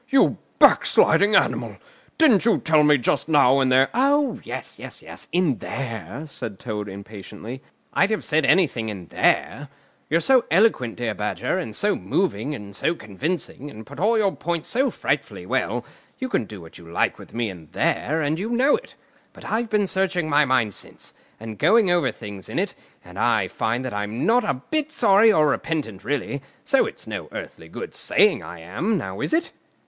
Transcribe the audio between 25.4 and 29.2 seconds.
repentant really, so it's no earthly good saying I am;